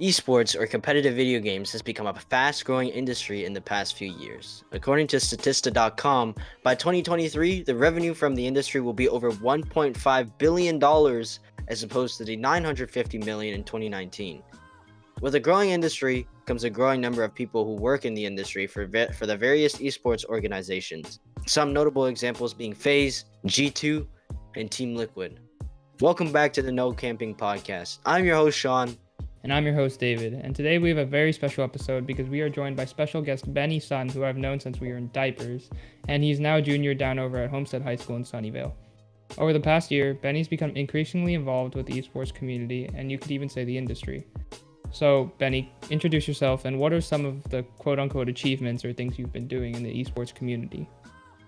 Esports, 0.00 0.54
or 0.54 0.66
competitive 0.66 1.14
video 1.14 1.40
games, 1.40 1.72
has 1.72 1.82
become 1.82 2.06
a 2.06 2.14
fast 2.14 2.64
growing 2.64 2.88
industry 2.88 3.44
in 3.44 3.52
the 3.52 3.60
past 3.60 3.96
few 3.96 4.12
years. 4.12 4.62
According 4.70 5.08
to 5.08 5.16
Statista.com, 5.16 6.34
by 6.62 6.74
2023, 6.74 7.62
the 7.62 7.74
revenue 7.74 8.14
from 8.14 8.34
the 8.34 8.46
industry 8.46 8.80
will 8.80 8.92
be 8.92 9.08
over 9.08 9.32
$1.5 9.32 10.30
billion 10.38 10.82
as 11.68 11.82
opposed 11.82 12.16
to 12.18 12.24
the 12.24 12.36
950 12.36 13.18
million 13.18 13.54
in 13.54 13.64
2019. 13.64 14.42
With 15.20 15.34
a 15.34 15.40
growing 15.40 15.70
industry 15.70 16.28
comes 16.46 16.62
a 16.62 16.70
growing 16.70 17.00
number 17.00 17.24
of 17.24 17.34
people 17.34 17.64
who 17.64 17.72
work 17.72 18.04
in 18.04 18.14
the 18.14 18.24
industry 18.24 18.68
for, 18.68 18.86
ve- 18.86 19.08
for 19.08 19.26
the 19.26 19.36
various 19.36 19.76
esports 19.76 20.24
organizations. 20.24 21.18
Some 21.46 21.72
notable 21.72 22.06
examples 22.06 22.54
being 22.54 22.72
FaZe, 22.72 23.24
G2, 23.46 24.06
and 24.54 24.70
Team 24.70 24.94
Liquid. 24.94 25.40
Welcome 26.00 26.30
back 26.30 26.52
to 26.52 26.62
the 26.62 26.70
No 26.70 26.92
Camping 26.92 27.34
Podcast. 27.34 27.98
I'm 28.06 28.24
your 28.24 28.36
host, 28.36 28.56
Sean. 28.56 28.96
And 29.44 29.52
I'm 29.52 29.64
your 29.64 29.74
host, 29.74 30.00
David. 30.00 30.34
And 30.34 30.54
today 30.54 30.78
we 30.78 30.88
have 30.88 30.98
a 30.98 31.04
very 31.04 31.32
special 31.32 31.62
episode 31.62 32.06
because 32.06 32.28
we 32.28 32.40
are 32.40 32.50
joined 32.50 32.76
by 32.76 32.84
special 32.84 33.22
guest 33.22 33.52
Benny 33.54 33.78
Sun, 33.78 34.08
who 34.08 34.24
I've 34.24 34.36
known 34.36 34.58
since 34.58 34.80
we 34.80 34.88
were 34.88 34.96
in 34.96 35.10
diapers, 35.12 35.70
and 36.08 36.24
he's 36.24 36.40
now 36.40 36.56
a 36.56 36.62
junior 36.62 36.92
down 36.92 37.18
over 37.18 37.38
at 37.38 37.50
Homestead 37.50 37.82
High 37.82 37.96
School 37.96 38.16
in 38.16 38.24
Sunnyvale. 38.24 38.72
Over 39.36 39.52
the 39.52 39.60
past 39.60 39.90
year, 39.90 40.14
Benny's 40.14 40.48
become 40.48 40.70
increasingly 40.70 41.34
involved 41.34 41.76
with 41.76 41.86
the 41.86 42.00
esports 42.00 42.34
community, 42.34 42.90
and 42.94 43.12
you 43.12 43.18
could 43.18 43.30
even 43.30 43.48
say 43.48 43.64
the 43.64 43.78
industry. 43.78 44.26
So, 44.90 45.32
Benny, 45.38 45.70
introduce 45.90 46.26
yourself 46.26 46.64
and 46.64 46.78
what 46.78 46.92
are 46.92 47.00
some 47.00 47.24
of 47.24 47.42
the 47.44 47.62
quote 47.78 47.98
unquote 47.98 48.28
achievements 48.28 48.84
or 48.84 48.92
things 48.92 49.18
you've 49.18 49.32
been 49.32 49.46
doing 49.46 49.74
in 49.74 49.82
the 49.82 50.04
esports 50.04 50.34
community? 50.34 50.88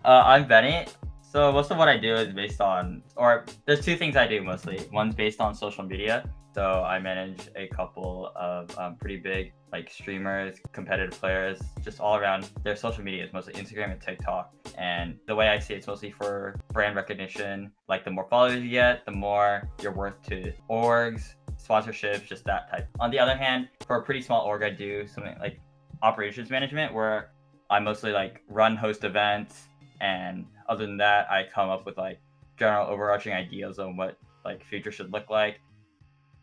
Uh, 0.05 0.23
I'm 0.25 0.47
Benny. 0.47 0.87
So 1.31 1.53
most 1.53 1.71
of 1.71 1.77
what 1.77 1.89
I 1.89 1.97
do 1.97 2.13
is 2.17 2.35
based 2.35 2.61
on, 2.61 3.05
or 3.15 3.45
there's 3.65 3.85
two 3.85 3.95
things 3.95 4.17
I 4.17 4.27
do 4.27 4.43
mostly. 4.43 4.89
One's 4.93 5.15
based 5.15 5.41
on 5.41 5.55
social 5.55 5.85
media. 5.85 6.29
So 6.53 6.83
I 6.83 6.99
manage 6.99 7.49
a 7.55 7.69
couple 7.69 8.33
of 8.35 8.77
um, 8.77 8.97
pretty 8.97 9.19
big 9.19 9.53
like 9.71 9.89
streamers, 9.89 10.57
competitive 10.73 11.17
players, 11.21 11.61
just 11.85 12.01
all 12.01 12.17
around. 12.17 12.51
Their 12.65 12.75
social 12.75 13.05
media 13.05 13.25
is 13.25 13.33
mostly 13.33 13.53
Instagram 13.53 13.93
and 13.93 14.01
TikTok. 14.01 14.53
And 14.77 15.19
the 15.29 15.37
way 15.37 15.51
I 15.51 15.61
see 15.61 15.75
it, 15.75 15.77
it's 15.77 15.87
mostly 15.87 16.11
for 16.11 16.59
brand 16.73 16.97
recognition. 16.97 17.71
Like 17.89 18.05
the 18.05 18.11
more 18.11 18.27
followers 18.29 18.61
you 18.61 18.71
get, 18.71 19.07
the 19.07 19.13
more 19.13 19.71
you're 19.81 19.95
worth 19.95 20.21
to 20.31 20.53
orgs, 20.69 21.35
sponsorships, 21.65 22.27
just 22.27 22.45
that 22.47 22.69
type. 22.73 22.89
On 22.99 23.09
the 23.09 23.21
other 23.21 23.37
hand, 23.37 23.69
for 23.87 23.99
a 23.99 24.03
pretty 24.03 24.21
small 24.21 24.45
org, 24.45 24.65
I 24.65 24.71
do 24.71 25.07
something 25.07 25.39
like 25.39 25.61
operations 26.03 26.51
management 26.51 26.93
where 26.93 27.31
I 27.71 27.79
mostly 27.79 28.11
like 28.11 28.43
run 28.49 28.75
host 28.75 29.05
events 29.05 29.69
and 30.01 30.47
other 30.69 30.87
than 30.87 30.97
that, 30.99 31.31
I 31.31 31.47
come 31.53 31.69
up 31.69 31.87
with 31.87 31.99
like 31.99 32.21
general 32.59 32.87
overarching 32.87 33.33
ideas 33.33 33.79
on 33.79 33.97
what 33.97 34.17
like 34.45 34.65
future 34.65 34.93
should 34.93 35.13
look 35.13 35.31
like. 35.31 35.61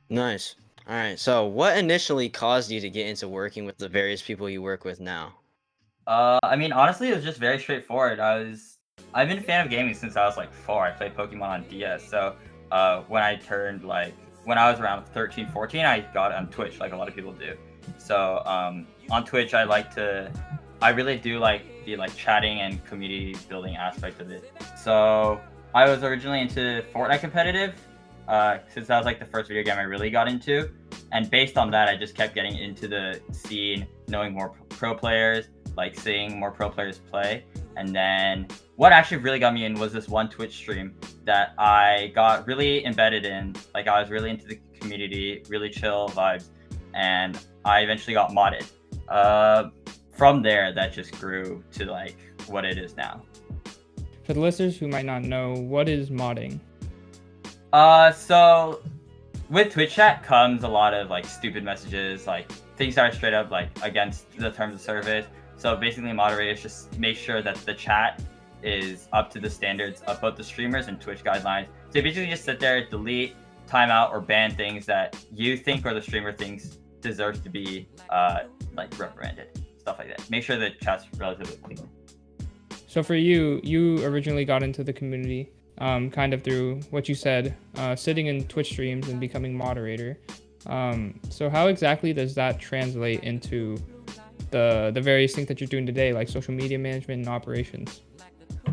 Nice. 0.09 0.55
All 0.87 0.95
right. 0.95 1.19
So, 1.19 1.45
what 1.45 1.77
initially 1.77 2.29
caused 2.29 2.71
you 2.71 2.79
to 2.79 2.89
get 2.89 3.07
into 3.07 3.27
working 3.27 3.65
with 3.65 3.77
the 3.77 3.89
various 3.89 4.21
people 4.21 4.49
you 4.49 4.61
work 4.61 4.85
with 4.85 5.01
now? 5.01 5.33
Uh, 6.05 6.39
I 6.43 6.55
mean, 6.55 6.71
honestly, 6.71 7.09
it 7.09 7.15
was 7.15 7.25
just 7.25 7.39
very 7.39 7.59
straightforward. 7.59 8.21
I 8.21 8.39
was, 8.39 8.77
I've 9.13 9.27
been 9.27 9.39
a 9.39 9.41
fan 9.41 9.65
of 9.65 9.69
gaming 9.69 9.93
since 9.93 10.15
I 10.15 10.25
was 10.25 10.37
like 10.37 10.53
four. 10.53 10.83
I 10.83 10.91
played 10.91 11.13
Pokemon 11.13 11.41
on 11.41 11.65
DS. 11.69 12.09
So, 12.09 12.37
uh, 12.71 13.01
when 13.09 13.21
I 13.21 13.35
turned 13.35 13.83
like, 13.83 14.13
when 14.45 14.57
I 14.57 14.71
was 14.71 14.79
around 14.79 15.05
13, 15.07 15.49
14, 15.49 15.83
I 15.83 15.99
got 16.13 16.31
on 16.31 16.47
Twitch, 16.47 16.79
like 16.79 16.93
a 16.93 16.97
lot 16.97 17.09
of 17.09 17.15
people 17.15 17.33
do. 17.33 17.57
So, 17.97 18.41
um, 18.45 18.87
on 19.09 19.25
Twitch, 19.25 19.53
I 19.53 19.65
like 19.65 19.93
to, 19.95 20.31
I 20.81 20.89
really 20.89 21.17
do 21.17 21.39
like 21.39 21.85
the 21.85 21.95
like 21.95 22.15
chatting 22.15 22.59
and 22.59 22.83
community 22.85 23.35
building 23.49 23.75
aspect 23.75 24.21
of 24.21 24.29
it. 24.31 24.51
So, 24.77 25.39
I 25.73 25.87
was 25.89 26.03
originally 26.03 26.41
into 26.41 26.83
Fortnite 26.93 27.19
competitive, 27.19 27.73
uh, 28.27 28.59
since 28.73 28.87
that 28.87 28.97
was 28.97 29.05
like 29.05 29.19
the 29.19 29.25
first 29.25 29.47
video 29.47 29.63
game 29.63 29.77
I 29.77 29.83
really 29.83 30.09
got 30.09 30.27
into. 30.27 30.69
And 31.11 31.29
based 31.29 31.57
on 31.57 31.71
that, 31.71 31.87
I 31.87 31.95
just 31.95 32.15
kept 32.15 32.35
getting 32.35 32.57
into 32.57 32.87
the 32.87 33.21
scene, 33.31 33.87
knowing 34.07 34.33
more 34.33 34.53
pro 34.69 34.93
players, 34.95 35.45
like 35.75 35.97
seeing 35.97 36.39
more 36.39 36.51
pro 36.51 36.69
players 36.69 36.97
play. 36.97 37.45
And 37.77 37.95
then 37.95 38.47
what 38.75 38.91
actually 38.91 39.17
really 39.17 39.39
got 39.39 39.53
me 39.53 39.65
in 39.65 39.75
was 39.75 39.93
this 39.93 40.09
one 40.09 40.29
Twitch 40.29 40.55
stream 40.55 40.95
that 41.25 41.53
I 41.57 42.11
got 42.15 42.47
really 42.47 42.85
embedded 42.85 43.25
in. 43.25 43.55
Like 43.73 43.87
I 43.87 44.01
was 44.01 44.09
really 44.09 44.31
into 44.31 44.47
the 44.47 44.59
community, 44.79 45.43
really 45.47 45.69
chill 45.69 46.09
vibes, 46.09 46.49
and 46.93 47.39
I 47.63 47.81
eventually 47.81 48.13
got 48.13 48.31
modded. 48.31 48.69
Uh, 49.07 49.69
from 50.17 50.41
there, 50.41 50.73
that 50.73 50.91
just 50.91 51.11
grew 51.19 51.63
to 51.73 51.85
like 51.85 52.17
what 52.47 52.65
it 52.65 52.77
is 52.77 52.97
now. 52.97 53.21
For 54.23 54.33
the 54.33 54.39
listeners 54.39 54.77
who 54.77 54.87
might 54.87 55.05
not 55.05 55.21
know, 55.21 55.53
what 55.53 55.87
is 55.87 56.09
modding? 56.09 56.59
Uh, 57.71 58.11
so 58.11 58.81
with 59.49 59.71
Twitch 59.71 59.93
chat 59.93 60.23
comes 60.23 60.63
a 60.63 60.67
lot 60.67 60.93
of 60.93 61.09
like 61.09 61.25
stupid 61.25 61.63
messages, 61.63 62.27
like 62.27 62.51
things 62.75 62.95
that 62.95 63.11
are 63.11 63.15
straight 63.15 63.33
up 63.33 63.51
like 63.51 63.69
against 63.83 64.29
the 64.37 64.51
terms 64.51 64.75
of 64.75 64.81
service. 64.81 65.25
So 65.55 65.75
basically, 65.75 66.13
moderators 66.13 66.61
just 66.61 66.97
make 66.99 67.17
sure 67.17 67.41
that 67.41 67.55
the 67.57 67.73
chat 67.73 68.21
is 68.63 69.07
up 69.13 69.29
to 69.31 69.39
the 69.39 69.49
standards 69.49 70.01
of 70.01 70.19
both 70.19 70.35
the 70.35 70.43
streamers 70.43 70.87
and 70.87 70.99
Twitch 70.99 71.23
guidelines. 71.23 71.67
So 71.89 71.99
you 71.99 72.03
basically 72.03 72.29
just 72.29 72.43
sit 72.43 72.59
there, 72.59 72.87
delete, 72.87 73.35
timeout, 73.67 74.11
or 74.11 74.19
ban 74.19 74.55
things 74.55 74.85
that 74.87 75.15
you 75.31 75.57
think 75.57 75.85
or 75.85 75.93
the 75.93 76.01
streamer 76.01 76.31
thinks 76.31 76.79
deserves 77.01 77.39
to 77.41 77.49
be 77.49 77.87
uh, 78.09 78.39
like 78.75 78.97
reprimanded, 78.99 79.63
stuff 79.87 79.99
like 79.99 80.09
that. 80.09 80.29
Make 80.29 80.43
sure 80.43 80.57
the 80.57 80.71
chat's 80.81 81.05
relatively 81.17 81.55
clean. 81.63 81.89
So 82.87 83.01
for 83.01 83.15
you, 83.15 83.61
you 83.63 84.03
originally 84.03 84.43
got 84.43 84.63
into 84.63 84.83
the 84.83 84.91
community 84.91 85.49
um, 85.77 86.09
kind 86.09 86.33
of 86.33 86.43
through 86.43 86.81
what 86.89 87.07
you 87.07 87.15
said, 87.15 87.55
uh, 87.75 87.95
sitting 87.95 88.27
in 88.27 88.45
Twitch 88.47 88.71
streams 88.71 89.07
and 89.07 89.19
becoming 89.19 89.55
moderator. 89.55 90.19
Um, 90.65 91.19
so 91.29 91.49
how 91.49 91.67
exactly 91.67 92.11
does 92.11 92.35
that 92.35 92.59
translate 92.59 93.23
into 93.23 93.77
the 94.51 94.91
the 94.93 95.01
various 95.01 95.33
things 95.35 95.47
that 95.47 95.61
you're 95.61 95.67
doing 95.67 95.85
today, 95.85 96.11
like 96.11 96.27
social 96.27 96.53
media 96.53 96.77
management 96.77 97.19
and 97.19 97.29
operations? 97.29 98.01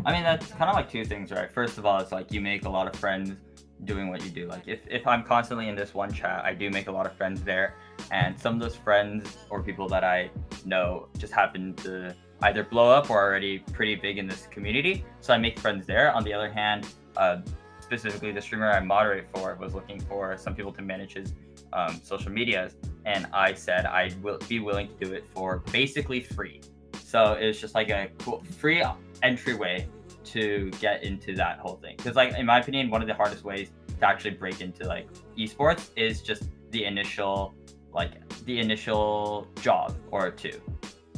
I 0.05 0.11
mean, 0.11 0.23
that's 0.23 0.47
kind 0.47 0.69
of 0.69 0.75
like 0.75 0.89
two 0.89 1.05
things, 1.05 1.31
right? 1.31 1.49
First 1.51 1.77
of 1.77 1.85
all, 1.85 1.99
it's 1.99 2.11
like 2.11 2.31
you 2.33 2.41
make 2.41 2.65
a 2.65 2.69
lot 2.69 2.87
of 2.87 2.99
friends 2.99 3.37
doing 3.83 4.09
what 4.09 4.23
you 4.23 4.29
do. 4.29 4.47
Like 4.47 4.67
if, 4.67 4.79
if 4.89 5.05
I'm 5.05 5.23
constantly 5.23 5.67
in 5.67 5.75
this 5.75 5.93
one 5.93 6.11
chat, 6.11 6.43
I 6.45 6.53
do 6.53 6.69
make 6.69 6.87
a 6.87 6.91
lot 6.91 7.05
of 7.05 7.15
friends 7.17 7.41
there. 7.41 7.75
And 8.11 8.39
some 8.39 8.55
of 8.55 8.61
those 8.61 8.75
friends 8.75 9.37
or 9.49 9.61
people 9.61 9.87
that 9.89 10.03
I 10.03 10.29
know 10.65 11.07
just 11.17 11.33
happen 11.33 11.73
to 11.75 12.15
either 12.43 12.63
blow 12.63 12.89
up 12.91 13.09
or 13.09 13.21
already 13.21 13.59
pretty 13.59 13.95
big 13.95 14.17
in 14.17 14.27
this 14.27 14.47
community. 14.47 15.05
So 15.21 15.33
I 15.33 15.37
make 15.37 15.59
friends 15.59 15.85
there. 15.85 16.13
On 16.13 16.23
the 16.23 16.33
other 16.33 16.51
hand, 16.51 16.87
uh, 17.17 17.41
specifically 17.81 18.31
the 18.31 18.41
streamer 18.41 18.71
I 18.71 18.79
moderate 18.79 19.27
for 19.33 19.55
was 19.55 19.73
looking 19.73 19.99
for 20.01 20.37
some 20.37 20.55
people 20.55 20.71
to 20.73 20.81
manage 20.81 21.13
his 21.13 21.33
um, 21.71 21.99
social 22.03 22.31
medias, 22.31 22.75
and 23.05 23.27
I 23.33 23.53
said 23.53 23.85
I 23.85 24.11
will 24.21 24.39
be 24.49 24.59
willing 24.59 24.87
to 24.87 25.05
do 25.05 25.13
it 25.13 25.25
for 25.33 25.59
basically 25.71 26.21
free. 26.21 26.61
So 27.03 27.33
it's 27.33 27.59
just 27.59 27.75
like 27.75 27.89
a 27.89 28.09
cool 28.19 28.43
free 28.59 28.83
entryway 29.21 29.87
to 30.25 30.71
get 30.79 31.03
into 31.03 31.35
that 31.35 31.59
whole 31.59 31.75
thing. 31.75 31.95
Because 31.97 32.15
like 32.15 32.37
in 32.37 32.45
my 32.45 32.59
opinion, 32.59 32.89
one 32.89 33.01
of 33.01 33.07
the 33.07 33.13
hardest 33.13 33.43
ways 33.43 33.71
to 33.99 34.07
actually 34.07 34.31
break 34.31 34.61
into 34.61 34.85
like 34.85 35.07
esports 35.37 35.89
is 35.95 36.21
just 36.21 36.43
the 36.71 36.85
initial 36.85 37.53
like 37.93 38.11
the 38.45 38.59
initial 38.59 39.47
job 39.61 39.95
or 40.11 40.29
two 40.29 40.59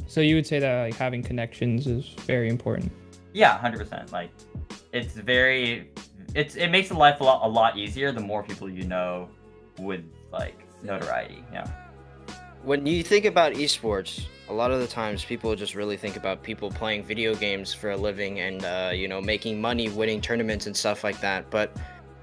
so 0.08 0.22
you 0.22 0.36
would 0.36 0.48
say 0.48 0.60
that 0.60 0.84
like 0.84 0.96
having 0.96 1.22
connections 1.22 1.86
is 1.86 2.08
very 2.26 2.50
important. 2.50 2.92
Yeah, 3.34 3.58
hundred 3.58 3.80
percent. 3.80 4.12
Like 4.12 4.32
it's 4.94 5.14
very 5.14 5.92
it's 6.34 6.56
it 6.56 6.70
makes 6.70 6.88
the 6.88 6.96
life 6.96 7.20
a 7.20 7.24
lot 7.24 7.46
a 7.46 7.50
lot 7.50 7.78
easier 7.78 8.12
the 8.12 8.22
more 8.22 8.42
people 8.42 8.70
you 8.70 8.84
know 8.84 9.30
with 9.80 10.06
like 10.32 10.58
notoriety. 10.82 11.44
Yeah. 11.52 11.70
When 12.64 12.86
you 12.86 13.04
think 13.04 13.26
about 13.26 13.54
esports, 13.54 14.26
a 14.50 14.54
lot 14.54 14.72
of 14.72 14.80
the 14.80 14.88
times 14.88 15.26
people 15.26 15.56
just 15.56 15.76
really 15.76 15.98
think 15.98 16.16
about 16.16 16.44
people 16.44 16.70
playing 16.72 17.04
video 17.04 17.36
games 17.36 17.74
for 17.74 17.92
a 17.92 17.98
living 17.98 18.40
and 18.40 18.64
uh, 18.64 18.92
you 18.94 19.08
know 19.08 19.22
making 19.22 19.60
money, 19.60 19.90
winning 19.90 20.22
tournaments 20.22 20.68
and 20.68 20.76
stuff 20.76 21.04
like 21.04 21.20
that. 21.22 21.50
But 21.50 21.76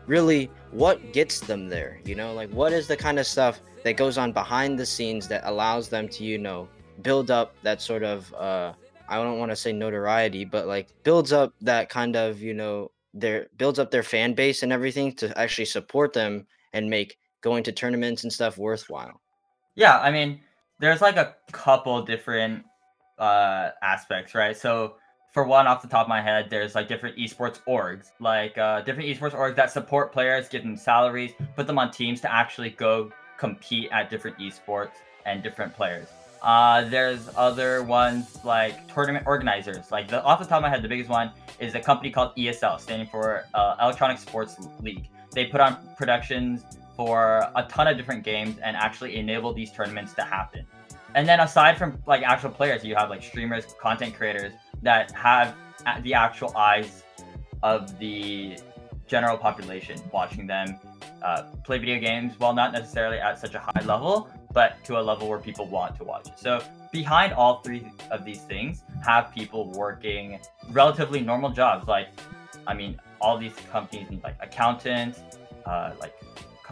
really, 0.07 0.51
what 0.71 1.12
gets 1.12 1.41
them 1.41 1.69
there? 1.69 2.01
You 2.05 2.15
know, 2.15 2.33
like 2.33 2.51
what 2.51 2.73
is 2.73 2.89
the 2.89 2.97
kind 2.97 3.19
of 3.19 3.27
stuff 3.27 3.61
that 3.85 3.97
goes 3.97 4.17
on 4.19 4.33
behind 4.33 4.79
the 4.79 4.87
scenes 4.87 5.29
that 5.29 5.43
allows 5.44 5.88
them 5.88 6.09
to 6.09 6.25
you 6.25 6.38
know 6.38 6.69
build 7.03 7.31
up 7.31 7.55
that 7.62 7.82
sort 7.82 8.03
of 8.03 8.32
uh 8.35 8.73
I 9.09 9.23
don't 9.23 9.38
want 9.38 9.53
to 9.53 9.56
say 9.56 9.73
notoriety, 9.73 10.44
but 10.44 10.67
like 10.67 10.88
builds 11.03 11.32
up 11.32 11.55
that 11.61 11.88
kind 11.88 12.17
of, 12.17 12.41
you 12.41 12.55
know, 12.55 12.91
their 13.12 13.49
builds 13.56 13.79
up 13.79 13.91
their 13.91 14.03
fan 14.03 14.35
base 14.35 14.62
and 14.62 14.73
everything 14.73 15.12
to 15.17 15.38
actually 15.38 15.67
support 15.67 16.12
them 16.12 16.47
and 16.73 16.88
make 16.88 17.19
going 17.41 17.62
to 17.65 17.73
tournaments 17.73 18.25
and 18.25 18.32
stuff 18.32 18.56
worthwhile. 18.56 19.21
Yeah, 19.75 19.99
I 19.99 20.11
mean, 20.11 20.41
there's 20.85 21.01
like 21.01 21.17
a 21.17 21.35
couple 21.53 22.03
different 22.03 22.65
uh 23.19 23.71
aspects, 23.83 24.35
right? 24.35 24.57
So 24.57 24.97
for 25.33 25.45
one 25.45 25.67
off 25.67 25.83
the 25.83 25.89
top 25.89 26.03
of 26.03 26.09
my 26.09 26.21
head, 26.21 26.49
there's 26.51 26.75
like 26.75 26.89
different 26.89 27.17
esports 27.17 27.61
orgs, 27.67 28.11
like 28.21 28.57
uh 28.59 28.83
different 28.83 29.09
esports 29.09 29.33
orgs 29.33 29.57
that 29.57 29.71
support 29.71 30.13
players, 30.13 30.49
give 30.49 30.63
them 30.63 30.77
salaries, 30.77 31.33
put 31.57 31.67
them 31.67 31.79
on 31.79 31.91
teams 31.91 32.21
to 32.23 32.33
actually 32.33 32.71
go 32.71 33.11
compete 33.39 33.89
at 33.93 34.11
different 34.11 34.39
esports 34.39 34.93
and 35.27 35.43
different 35.43 35.75
players. 35.75 36.09
Uh, 36.43 36.85
there's 36.91 37.31
other 37.37 37.83
ones 37.83 38.39
like 38.45 38.87
tournament 38.93 39.27
organizers. 39.27 39.91
Like 39.91 40.09
the 40.09 40.23
off 40.23 40.39
the 40.39 40.45
top 40.45 40.59
of 40.59 40.63
my 40.63 40.69
head, 40.69 40.83
the 40.83 40.89
biggest 40.89 41.09
one 41.09 41.31
is 41.59 41.75
a 41.75 41.81
company 41.81 42.11
called 42.11 42.37
ESL, 42.37 42.79
standing 42.79 43.09
for 43.09 43.47
uh, 43.55 43.77
Electronic 43.81 44.19
Sports 44.19 44.59
League. 44.83 45.09
They 45.33 45.47
put 45.47 45.63
on 45.63 45.79
productions 45.97 46.65
for 46.96 47.49
a 47.55 47.62
ton 47.64 47.88
of 47.88 47.96
different 47.96 48.23
games 48.25 48.56
and 48.62 48.76
actually 48.76 49.17
enable 49.17 49.52
these 49.52 49.73
tournaments 49.73 50.14
to 50.14 50.23
happen. 50.23 50.67
And 51.14 51.29
then 51.29 51.41
aside 51.41 51.79
from 51.79 51.99
like 52.06 52.23
actual 52.23 52.50
players, 52.50 52.85
you 52.85 52.94
have 52.96 53.11
like 53.11 53.23
streamers, 53.23 53.75
content 53.81 54.14
creators 54.14 54.52
that 54.82 55.11
have 55.12 55.55
the 56.02 56.14
actual 56.14 56.56
eyes 56.56 57.02
of 57.62 57.99
the 57.99 58.58
general 59.06 59.37
population 59.37 60.00
watching 60.12 60.46
them 60.46 60.79
uh, 61.23 61.43
play 61.64 61.79
video 61.79 61.99
games 61.99 62.35
while 62.38 62.52
not 62.55 62.73
necessarily 62.73 63.19
at 63.19 63.38
such 63.38 63.55
a 63.55 63.58
high 63.58 63.82
level, 63.85 64.29
but 64.52 64.82
to 64.85 64.99
a 64.99 65.02
level 65.02 65.29
where 65.29 65.38
people 65.38 65.67
want 65.67 65.97
to 65.97 66.05
watch. 66.05 66.29
So 66.37 66.62
behind 66.93 67.32
all 67.32 67.61
three 67.61 67.90
of 68.11 68.25
these 68.25 68.40
things 68.40 68.82
have 69.05 69.32
people 69.35 69.70
working 69.73 70.38
relatively 70.70 71.20
normal 71.20 71.50
jobs. 71.50 71.88
Like, 71.88 72.08
I 72.67 72.75
mean, 72.75 73.00
all 73.20 73.38
these 73.38 73.55
companies 73.70 74.11
need 74.11 74.23
like 74.23 74.37
accountants, 74.40 75.20
uh, 75.67 75.93
like 76.00 76.14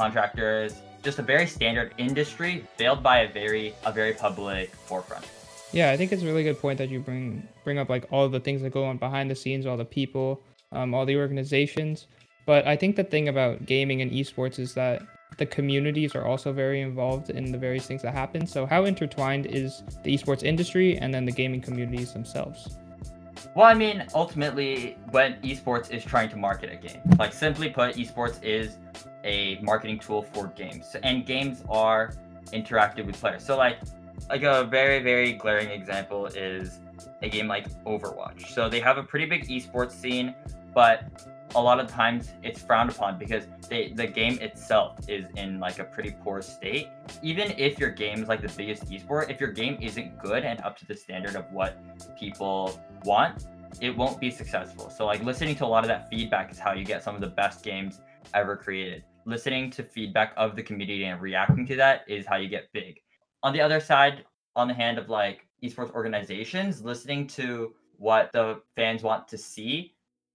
contractors, 0.03 0.83
just 1.05 1.19
a 1.21 1.23
very 1.23 1.47
standard 1.47 1.95
industry 1.97 2.65
veiled 2.77 3.03
by 3.03 3.19
a 3.19 3.33
very 3.33 3.75
a 3.85 3.93
very 3.93 4.15
public 4.25 4.75
forefront. 4.89 5.25
Yeah, 5.73 5.91
I 5.93 5.97
think 5.97 6.13
it's 6.13 6.23
a 6.23 6.27
really 6.27 6.43
good 6.43 6.61
point 6.61 6.77
that 6.79 6.91
you 6.91 6.99
bring 7.01 7.47
bring 7.65 7.79
up 7.79 7.89
like 7.89 8.05
all 8.11 8.29
the 8.29 8.41
things 8.41 8.63
that 8.63 8.71
go 8.71 8.85
on 8.85 8.97
behind 8.97 9.31
the 9.31 9.39
scenes, 9.43 9.65
all 9.65 9.77
the 9.77 9.93
people, 10.01 10.43
um, 10.73 10.93
all 10.95 11.07
the 11.07 11.17
organizations. 11.17 12.07
But 12.47 12.67
I 12.67 12.75
think 12.77 12.97
the 12.97 13.05
thing 13.05 13.29
about 13.29 13.65
gaming 13.67 14.03
and 14.03 14.11
esports 14.11 14.59
is 14.59 14.75
that 14.75 15.03
the 15.39 15.47
communities 15.47 16.15
are 16.17 16.27
also 16.27 16.53
very 16.53 16.81
involved 16.81 17.31
in 17.31 17.53
the 17.53 17.59
various 17.59 17.87
things 17.87 18.03
that 18.03 18.13
happen. 18.13 18.47
So 18.47 18.67
how 18.67 18.85
intertwined 18.85 19.47
is 19.47 19.83
the 20.03 20.11
esports 20.15 20.43
industry 20.43 20.99
and 20.99 21.15
then 21.15 21.25
the 21.25 21.33
gaming 21.33 21.61
communities 21.61 22.13
themselves? 22.13 22.77
Well, 23.55 23.67
I 23.67 23.75
mean, 23.75 24.05
ultimately, 24.15 24.97
when 25.11 25.41
esports 25.43 25.91
is 25.91 26.05
trying 26.05 26.31
to 26.31 26.37
market 26.37 26.73
a 26.73 26.77
game, 26.77 27.01
like 27.19 27.33
simply 27.33 27.69
put, 27.69 27.97
esports 27.97 28.43
is 28.43 28.77
a 29.25 29.59
marketing 29.63 29.99
tool 29.99 30.23
for 30.23 30.49
games, 30.49 30.97
and 31.03 31.27
games 31.27 31.65
are 31.69 32.15
interactive 32.53 33.07
with 33.07 33.21
players. 33.21 33.45
So, 33.45 33.57
like, 33.57 33.79
like 34.29 34.43
a 34.43 34.65
very 34.65 35.03
very 35.03 35.33
glaring 35.33 35.71
example 35.71 36.27
is 36.27 36.81
a 37.23 37.29
game 37.29 37.49
like 37.49 37.69
Overwatch. 37.85 38.49
So 38.49 38.69
they 38.69 38.81
have 38.81 38.99
a 38.99 39.03
pretty 39.03 39.27
big 39.27 39.49
esports 39.49 39.93
scene, 39.93 40.35
but 40.75 41.05
a 41.55 41.61
lot 41.61 41.79
of 41.81 41.87
times 41.87 42.33
it's 42.43 42.63
frowned 42.63 42.91
upon 42.91 43.19
because 43.19 43.45
they, 43.69 43.93
the 43.93 44.07
game 44.07 44.39
itself 44.41 44.99
is 45.09 45.27
in 45.37 45.61
like 45.61 45.79
a 45.79 45.85
pretty 45.85 46.15
poor 46.23 46.41
state. 46.41 46.89
Even 47.23 47.53
if 47.59 47.79
your 47.79 47.91
game 47.91 48.23
is 48.23 48.29
like 48.29 48.41
the 48.41 48.53
biggest 48.57 48.89
esport, 48.91 49.31
if 49.31 49.41
your 49.41 49.51
game 49.51 49.77
isn't 49.81 50.19
good 50.19 50.45
and 50.45 50.61
up 50.63 50.77
to 50.79 50.87
the 50.87 50.97
standard 50.97 51.37
of 51.37 51.51
what 51.53 51.79
people 52.19 52.81
want, 53.05 53.47
it 53.81 53.97
won't 53.97 54.19
be 54.19 54.31
successful. 54.31 54.91
So 54.91 55.07
like 55.07 55.23
listening 55.25 55.55
to 55.57 55.67
a 55.67 55.67
lot 55.67 55.85
of 55.85 55.89
that 55.89 56.09
feedback 56.09 56.51
is 56.51 56.59
how 56.59 56.73
you 56.73 56.85
get 56.85 57.03
some 57.03 57.15
of 57.15 57.21
the 57.21 57.29
best 57.29 57.63
games 57.63 58.01
ever 58.35 58.57
created. 58.57 59.05
Listening 59.25 59.71
to 59.71 59.83
feedback 59.83 60.33
of 60.37 60.57
the 60.57 60.63
community 60.63 61.05
and 61.05 61.21
reacting 61.21 61.67
to 61.67 61.77
that 61.77 62.05
is 62.09 62.27
how 62.27 62.37
you 62.37 62.49
get 62.49 62.73
big. 62.73 63.01
On 63.43 63.53
the 63.53 63.61
other 63.61 63.81
side, 63.81 64.25
on 64.57 64.69
the 64.69 64.75
hand 64.75 64.99
of 64.99 65.09
like 65.09 65.47
esports 65.63 65.93
organizations, 65.93 66.83
listening 66.83 67.27
to 67.29 67.75
what 67.99 68.33
the 68.33 68.61
fans 68.75 69.03
want 69.03 69.29
to 69.29 69.39
see 69.39 69.95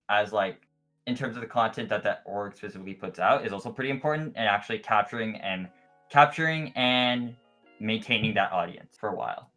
as 0.09 0.31
like 0.31 0.67
in 1.05 1.15
terms 1.15 1.35
of 1.35 1.41
the 1.41 1.47
content 1.47 1.89
that 1.89 2.03
that 2.03 2.23
org 2.25 2.55
specifically 2.55 2.93
puts 2.93 3.19
out 3.19 3.45
is 3.45 3.51
also 3.51 3.71
pretty 3.71 3.89
important 3.89 4.33
and 4.35 4.47
actually 4.47 4.79
capturing 4.79 5.35
and 5.37 5.67
capturing 6.09 6.71
and 6.75 7.35
maintaining 7.79 8.33
that 8.33 8.51
audience 8.51 8.95
for 8.97 9.09
a 9.09 9.15
while. 9.15 9.51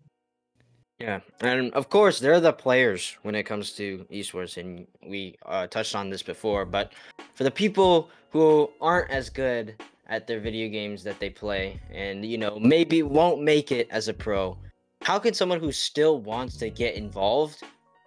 Yeah, 1.00 1.20
and 1.40 1.72
of 1.72 1.88
course 1.88 2.20
they're 2.20 2.40
the 2.40 2.52
players 2.52 3.16
when 3.22 3.34
it 3.34 3.44
comes 3.44 3.72
to 3.72 4.06
esports, 4.12 4.58
and 4.58 4.86
we 5.06 5.36
uh, 5.46 5.66
touched 5.66 5.94
on 5.94 6.10
this 6.10 6.22
before. 6.22 6.66
But 6.66 6.92
for 7.32 7.44
the 7.44 7.50
people 7.50 8.10
who 8.30 8.70
aren't 8.82 9.10
as 9.10 9.30
good 9.30 9.82
at 10.08 10.26
their 10.26 10.40
video 10.40 10.68
games 10.68 11.02
that 11.04 11.18
they 11.18 11.30
play, 11.30 11.80
and 11.90 12.24
you 12.26 12.36
know 12.36 12.58
maybe 12.60 13.02
won't 13.02 13.42
make 13.42 13.72
it 13.72 13.88
as 13.90 14.08
a 14.08 14.12
pro, 14.12 14.58
how 15.00 15.18
can 15.18 15.32
someone 15.32 15.58
who 15.58 15.72
still 15.72 16.20
wants 16.20 16.58
to 16.58 16.68
get 16.68 16.96
involved, 16.96 17.62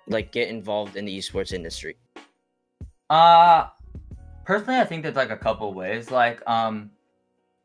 like 0.08 0.32
get 0.32 0.50
involved 0.50 0.96
in 0.96 1.06
the 1.06 1.18
esports 1.18 1.52
industry? 1.52 1.98
Uh 3.10 3.70
personally 4.46 4.80
I 4.80 4.86
think 4.86 5.02
there's 5.02 5.16
like 5.16 5.32
a 5.32 5.38
couple 5.38 5.74
ways. 5.74 6.12
Like 6.12 6.48
um 6.48 6.92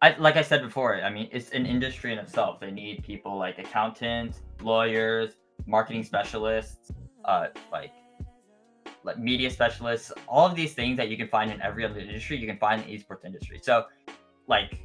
I 0.00 0.14
like 0.18 0.36
I 0.36 0.42
said 0.42 0.62
before, 0.62 1.02
I 1.02 1.10
mean 1.10 1.28
it's 1.32 1.50
an 1.50 1.66
industry 1.66 2.12
in 2.12 2.18
itself. 2.18 2.60
They 2.60 2.70
need 2.70 3.02
people 3.02 3.36
like 3.36 3.58
accountants, 3.58 4.40
lawyers, 4.62 5.36
marketing 5.66 6.04
specialists, 6.04 6.92
uh 7.24 7.48
like 7.72 7.92
like 9.04 9.18
media 9.18 9.50
specialists, 9.50 10.12
all 10.28 10.46
of 10.46 10.54
these 10.54 10.74
things 10.74 10.96
that 10.96 11.08
you 11.08 11.16
can 11.16 11.28
find 11.28 11.50
in 11.50 11.60
every 11.62 11.84
other 11.84 11.98
industry, 11.98 12.36
you 12.36 12.46
can 12.46 12.58
find 12.58 12.82
in 12.82 12.88
the 12.88 12.98
esports 12.98 13.24
industry. 13.24 13.58
So 13.62 13.86
like 14.46 14.78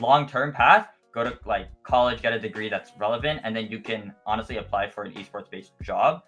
long 0.00 0.28
term 0.28 0.52
path, 0.52 0.88
go 1.12 1.24
to 1.24 1.36
like 1.44 1.68
college, 1.82 2.22
get 2.22 2.32
a 2.32 2.38
degree 2.38 2.68
that's 2.68 2.92
relevant, 2.96 3.40
and 3.42 3.56
then 3.56 3.66
you 3.66 3.80
can 3.80 4.14
honestly 4.26 4.58
apply 4.58 4.90
for 4.90 5.02
an 5.04 5.12
esports 5.14 5.50
based 5.50 5.72
job 5.82 6.22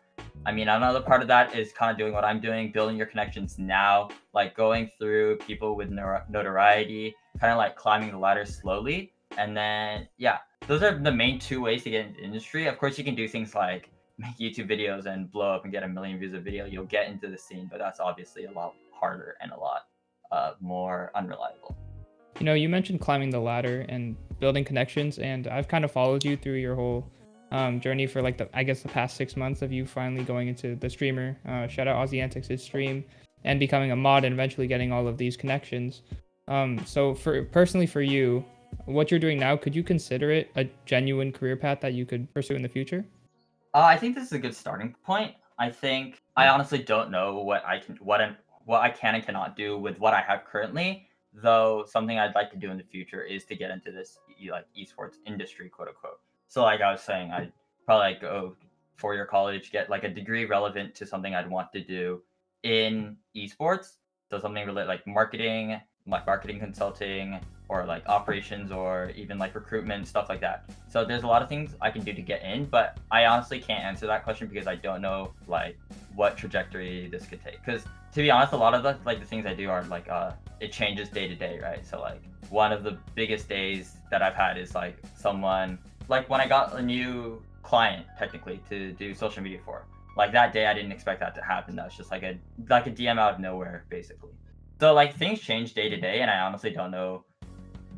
I 0.45 0.53
mean, 0.53 0.69
another 0.69 1.01
part 1.01 1.23
of 1.23 1.29
that 1.29 1.57
is 1.57 1.73
kind 1.73 1.91
of 1.91 1.99
doing 1.99 2.13
what 2.13 2.25
I'm 2.25 2.41
doing, 2.41 2.71
building 2.71 2.97
your 2.97 3.07
connections 3.07 3.59
now, 3.59 4.09
like 4.33 4.57
going 4.57 4.91
through 4.99 5.39
people 5.39 5.75
with 5.75 5.91
notoriety, 5.91 7.17
kind 7.39 7.53
of 7.53 7.59
like 7.59 7.77
climbing 7.77 8.11
the 8.11 8.19
ladder 8.19 8.45
slowly. 8.45 9.13
And 9.39 9.57
then, 9.57 10.09
yeah, 10.19 10.39
those 10.67 10.83
are 10.83 10.99
the 10.99 11.13
main 11.13 11.39
two 11.39 11.61
ways 11.61 11.83
to 11.85 11.91
get 11.91 12.07
into 12.07 12.21
industry. 12.21 12.67
Of 12.67 12.79
course, 12.79 12.97
you 12.99 13.05
can 13.05 13.15
do 13.15 13.29
things 13.29 13.55
like 13.55 13.91
make 14.19 14.37
YouTube 14.39 14.71
videos 14.71 15.07
and 15.07 15.31
blow 15.31 15.55
up 15.55 15.65
and 15.65 15.73
get 15.73 15.83
a 15.83 15.89
million 15.89 16.19
views 16.19 16.35
a 16.35 16.41
video. 16.41 16.65
You'll 16.65 16.85
get 16.85 17.09
into 17.09 17.29
the 17.29 17.39
scene, 17.39 17.69
but 17.71 17.79
that's 17.79 18.01
obviously 18.01 18.47
a 18.47 18.53
lot 18.53 18.75
harder 18.93 19.37
and 19.41 19.53
a 19.53 19.57
lot 19.57 19.83
uh, 20.33 20.53
more 20.61 21.11
unreliable. 21.15 21.77
You 22.39 22.47
know, 22.47 22.55
you 22.55 22.69
mentioned 22.69 23.01
climbing 23.01 23.31
the 23.31 23.41
ladder 23.41 23.87
and 23.89 24.17
building 24.41 24.65
connections, 24.65 25.19
and 25.19 25.47
I've 25.47 25.69
kind 25.69 25.85
of 25.85 25.91
followed 25.91 26.25
you 26.25 26.37
through 26.37 26.57
your 26.57 26.75
whole 26.75 27.11
um, 27.51 27.81
journey 27.81 28.07
for 28.07 28.23
like 28.23 28.37
the 28.37 28.49
I 28.55 28.63
guess 28.63 28.83
the 28.83 28.89
past 28.89 29.17
six 29.17 29.37
months 29.37 29.63
of 29.63 29.73
you 29.73 29.87
finally 29.87 30.25
going 30.25 30.49
into 30.49 30.77
the 30.77 30.91
streamer. 30.91 31.39
Uh, 31.47 31.67
shout 31.69 31.89
out 31.89 31.97
Aussie 31.97 32.23
Antics' 32.23 32.63
stream 32.63 33.05
and 33.45 33.61
becoming 33.61 33.93
a 33.93 33.97
mod 33.97 34.25
and 34.25 34.33
eventually 34.33 34.67
getting 34.67 34.93
all 34.93 35.07
of 35.07 35.17
these 35.17 35.37
connections. 35.37 36.03
Um, 36.49 36.85
so 36.87 37.15
for 37.15 37.45
personally 37.45 37.87
for 37.87 38.03
you, 38.03 38.45
what 38.85 39.11
you're 39.11 39.21
doing 39.21 39.39
now, 39.39 39.57
could 39.57 39.75
you 39.75 39.83
consider 39.83 40.31
it 40.31 40.51
a 40.57 40.69
genuine 40.85 41.33
career 41.33 41.57
path 41.57 41.81
that 41.81 41.95
you 41.95 42.07
could 42.07 42.33
pursue 42.33 42.55
in 42.55 42.63
the 42.63 42.69
future? 42.69 43.05
Uh, 43.75 43.81
I 43.81 43.97
think 43.97 44.15
this 44.15 44.25
is 44.25 44.33
a 44.33 44.39
good 44.39 44.55
starting 44.55 44.95
point. 45.05 45.35
I 45.59 45.71
think 45.71 46.23
I 46.37 46.49
honestly 46.49 46.79
don't 46.83 47.11
know 47.11 47.41
what 47.41 47.65
I 47.65 47.79
can 47.79 47.97
what 47.97 48.21
i 48.21 48.37
what 48.65 48.83
I 48.83 48.91
can 48.91 49.15
and 49.15 49.25
cannot 49.25 49.57
do 49.57 49.79
with 49.79 49.99
what 49.99 50.13
I 50.13 50.21
have 50.21 50.45
currently. 50.45 51.09
Though 51.33 51.85
something 51.87 52.19
I'd 52.19 52.35
like 52.35 52.51
to 52.51 52.57
do 52.57 52.71
in 52.71 52.77
the 52.77 52.83
future 52.83 53.23
is 53.23 53.45
to 53.47 53.55
get 53.55 53.71
into 53.71 53.93
this 53.93 54.19
like 54.51 54.67
esports 54.77 55.17
industry, 55.27 55.69
quote 55.69 55.89
unquote. 55.89 56.21
So 56.49 56.63
like 56.63 56.81
I 56.81 56.91
was 56.91 57.01
saying, 57.01 57.31
I'd 57.31 57.53
probably 57.85 58.13
like 58.13 58.21
go 58.21 58.57
four 58.97 59.15
year 59.15 59.27
college, 59.27 59.71
get 59.71 59.89
like 59.89 60.05
a 60.05 60.09
degree 60.09 60.47
relevant 60.47 60.95
to 60.97 61.07
something 61.07 61.35
I'd 61.35 61.49
want 61.49 61.73
to 61.73 61.81
do 61.83 62.23
in 62.63 63.17
esports. 63.37 63.97
So 64.31 64.41
something 64.41 64.67
related 64.67 64.89
like 64.89 65.07
marketing, 65.07 65.81
like 66.07 66.27
marketing 66.27 66.59
consulting, 66.59 67.41
or 67.69 67.85
like 67.85 68.07
operations, 68.07 68.71
or 68.71 69.11
even 69.17 69.39
like 69.39 69.55
recruitment 69.55 70.07
stuff 70.07 70.29
like 70.29 70.41
that. 70.41 70.71
So 70.89 71.05
there's 71.05 71.25
a 71.25 71.27
lot 71.27 71.43
of 71.43 71.49
things 71.49 71.75
I 71.81 71.91
can 71.91 72.03
do 72.05 72.13
to 72.13 72.23
get 72.23 72.43
in, 72.43 72.67
but 72.67 72.99
I 73.11 73.27
honestly 73.27 73.61
can't 73.61 73.85
answer 73.85 74.07
that 74.07 74.25
question 74.25 74.47
because 74.47 74.67
I 74.67 74.77
don't 74.77 75.03
know 75.03 75.33
like 75.47 75.77
what 76.15 76.37
trajectory 76.37 77.09
this 77.09 77.27
could 77.27 77.43
take. 77.45 77.65
Because 77.65 77.85
to 78.13 78.23
be 78.23 78.31
honest, 78.31 78.53
a 78.53 78.57
lot 78.57 78.75
of 78.75 78.83
the 78.83 78.99
like 79.05 79.21
the 79.21 79.27
things 79.27 79.47
I 79.47 79.55
do 79.55 79.69
are 79.69 79.85
like 79.85 80.09
uh 80.09 80.33
it 80.61 80.73
changes 80.73 81.09
day 81.09 81.29
to 81.29 81.35
day, 81.35 81.59
right? 81.63 81.85
So 81.87 82.01
like 82.01 82.23
one 82.51 82.73
of 82.73 82.83
the 82.83 82.99
biggest 83.15 83.49
days 83.49 83.97
that 84.11 84.23
I've 84.23 84.35
had 84.35 84.57
is 84.57 84.75
like 84.75 84.97
someone 85.17 85.79
like 86.09 86.29
when 86.31 86.41
I 86.41 86.47
got 86.47 86.79
a 86.79 86.83
new 86.83 87.43
client 87.63 88.07
technically 88.19 88.61
to 88.69 88.93
do 88.93 89.15
social 89.15 89.43
media 89.43 89.59
for. 89.65 89.85
Like 90.17 90.33
that 90.33 90.53
day 90.53 90.67
I 90.67 90.73
didn't 90.73 90.93
expect 90.93 91.21
that 91.21 91.35
to 91.35 91.43
happen. 91.43 91.77
That 91.77 91.87
was 91.87 91.97
just 91.97 92.11
like 92.11 92.23
a 92.23 92.39
like 92.71 92.87
a 92.87 92.91
DM 92.91 93.19
out 93.19 93.35
of 93.35 93.41
nowhere 93.41 93.85
basically. 93.91 94.31
So 94.81 94.93
like 94.93 95.17
things 95.17 95.41
change 95.41 95.75
day 95.75 95.89
to 95.89 95.97
day 95.97 96.21
and 96.21 96.31
I 96.31 96.41
honestly 96.41 96.71
don't 96.71 96.91
know 96.91 97.25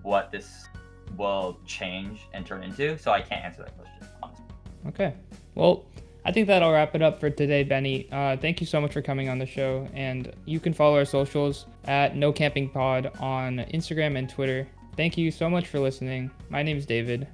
what 0.03 0.31
this 0.31 0.69
will 1.17 1.59
change 1.67 2.21
and 2.33 2.47
turn 2.47 2.63
into. 2.63 2.97
So 2.99 3.11
I 3.11 3.21
can't 3.21 3.45
answer 3.45 3.63
that 3.63 3.77
question, 3.77 4.09
honestly. 4.23 4.45
Okay. 4.87 5.15
Well, 5.55 5.87
I 6.25 6.33
think 6.33 6.47
that'll 6.47 6.73
wrap 6.73 6.95
it 6.95 7.03
up 7.03 7.19
for 7.19 7.31
today, 7.31 7.65
Benny. 7.65 8.09
Uh, 8.13 8.37
thank 8.37 8.61
you 8.61 8.67
so 8.67 8.81
much 8.81 8.93
for 8.93 9.03
coming 9.03 9.29
on 9.29 9.39
the 9.39 9.47
show. 9.47 9.89
And 9.95 10.33
you 10.45 10.61
can 10.61 10.73
follow 10.73 10.97
our 10.97 11.05
socials 11.05 11.67
at 11.85 12.17
No 12.17 12.33
Camping 12.33 12.69
Pod 12.69 13.11
on 13.19 13.59
Instagram 13.73 14.17
and 14.19 14.29
Twitter. 14.29 14.69
Thank 14.97 15.17
you 15.17 15.31
so 15.31 15.49
much 15.49 15.67
for 15.69 15.81
listening. 15.81 16.31
My 16.51 16.63
name 16.63 16.77
is 16.77 16.87
David. 16.87 17.27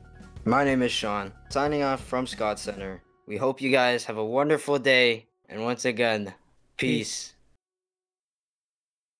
My 0.45 0.65
name 0.65 0.83
is 0.83 0.93
Sean, 0.93 1.33
signing 1.49 1.83
off 1.83 2.05
from 2.05 2.27
Scott 2.27 2.59
Center. 2.59 3.03
We 3.27 3.39
hope 3.39 3.63
you 3.63 3.71
guys 3.71 4.05
have 4.05 4.19
a 4.19 4.25
wonderful 4.25 4.79
day, 4.79 5.29
and 5.49 5.65
once 5.65 5.87
again, 5.87 6.35
peace. 6.77 6.99
peace. 6.99 7.34